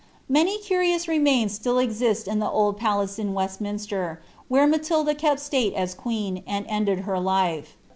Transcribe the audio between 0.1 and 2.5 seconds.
Many curious remains still exist of the